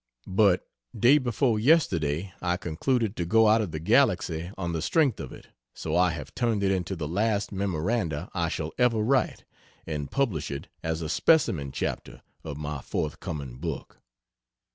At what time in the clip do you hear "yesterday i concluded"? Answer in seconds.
1.59-3.15